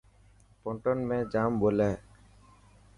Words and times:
پونٽون 0.61 0.97
۾ 1.09 1.17
جام 1.33 1.51
ٻولي. 1.61 1.91